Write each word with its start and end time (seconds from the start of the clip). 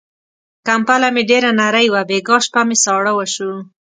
کمپله 0.67 1.07
مې 1.15 1.23
ډېره 1.29 1.51
نری 1.59 1.87
وه، 1.93 2.01
بيګاه 2.09 2.41
شپه 2.45 2.61
مې 2.67 2.77
ساړه 2.83 3.11
وشو. 3.15 3.51